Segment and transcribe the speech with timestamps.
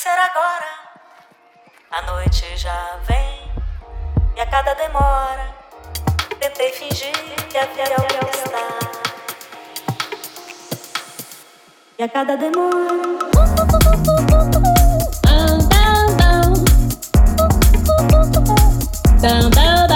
[0.00, 0.64] ser agora.
[1.90, 3.52] A noite já vem
[4.34, 5.54] e a cada demora
[6.38, 7.12] tentei fingir
[7.50, 8.66] que havia alguém está.
[11.98, 13.20] E a cada demora.
[19.20, 19.50] Down.
[19.50, 19.89] Down,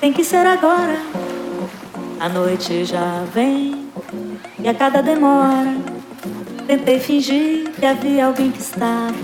[0.00, 1.00] tem que ser agora.
[2.18, 3.88] A noite já vem
[4.58, 5.76] e a cada demora
[6.66, 9.14] tentei fingir que havia alguém que estava.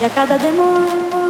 [0.00, 1.25] E a cada demora.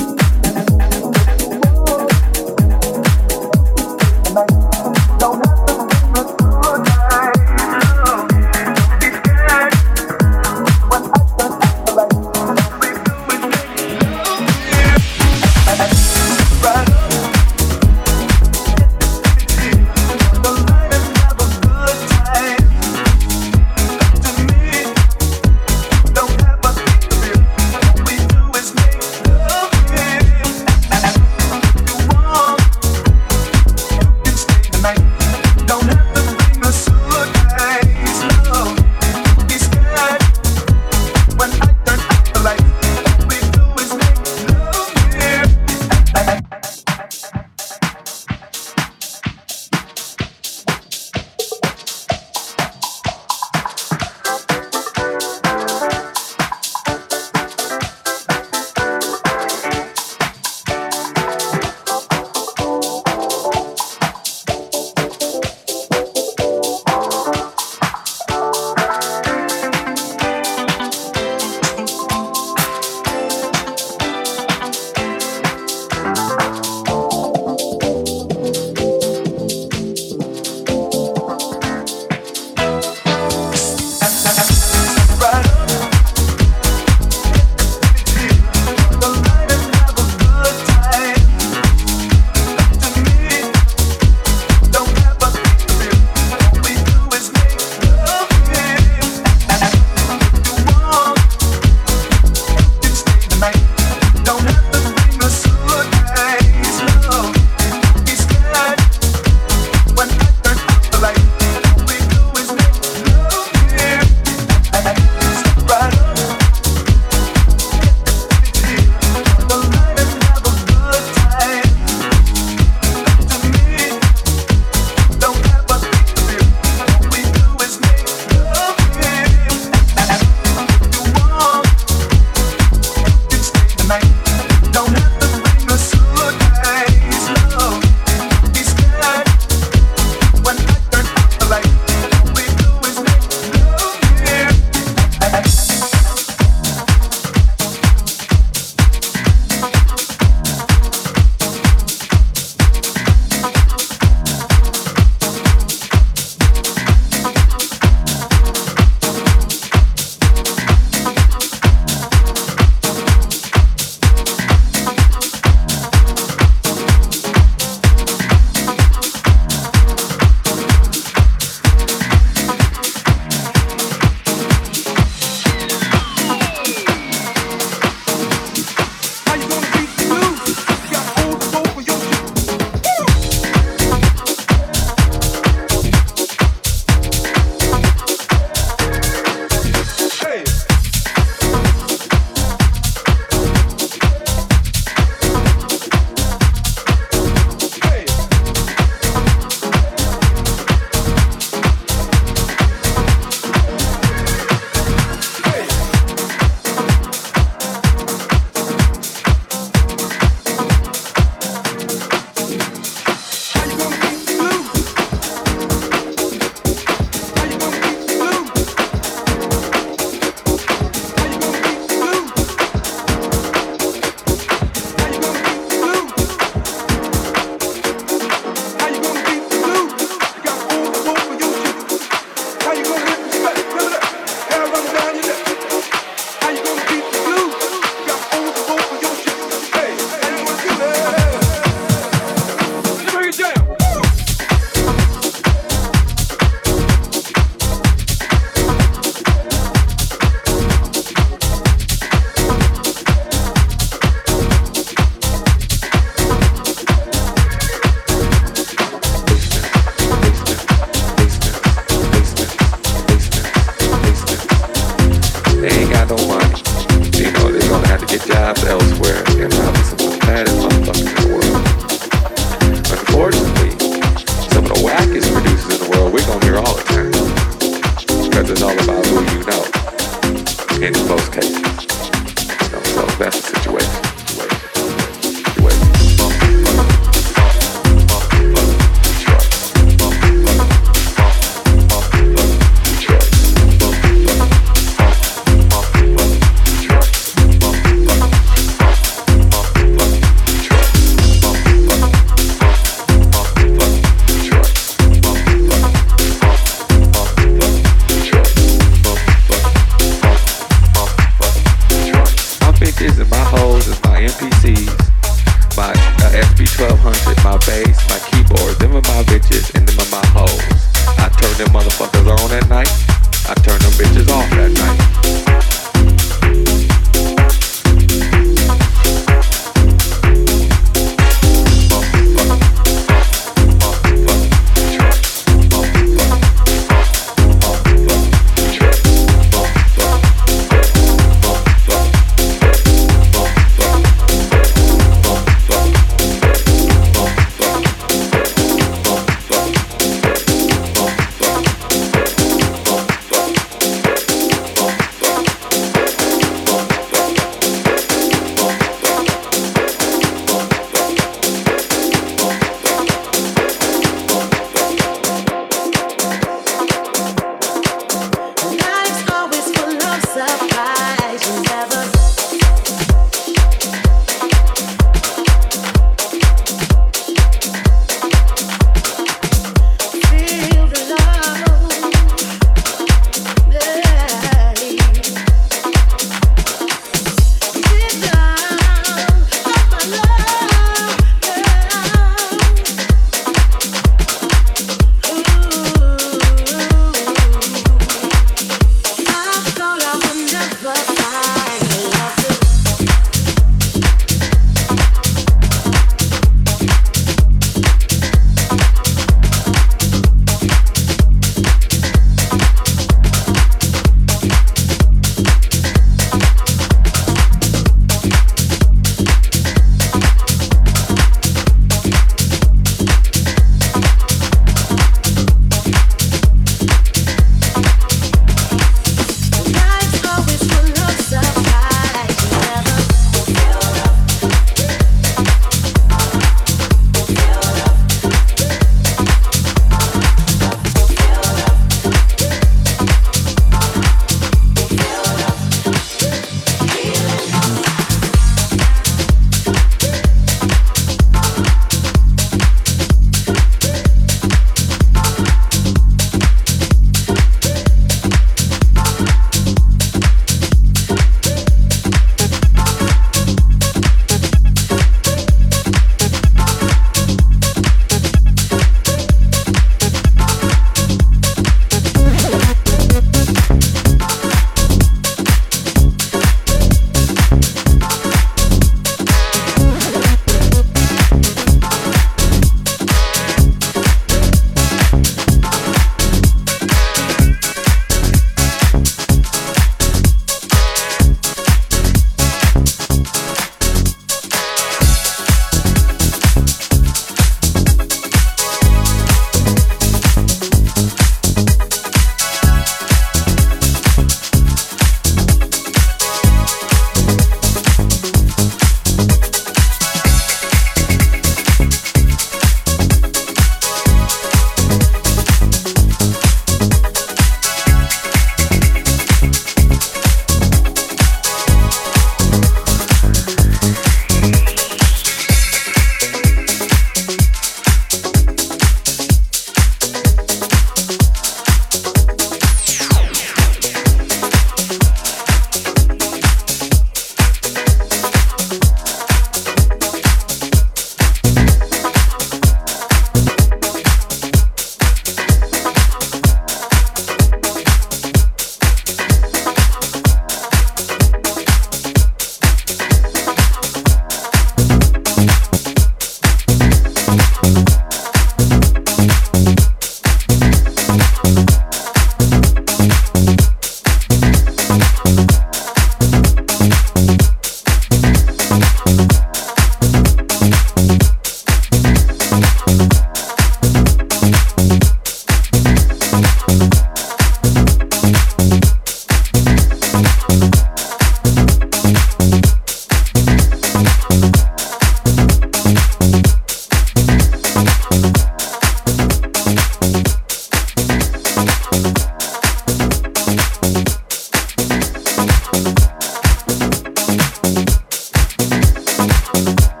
[599.53, 600.00] Bye.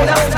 [0.00, 0.37] 我的我的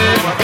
[0.00, 0.39] what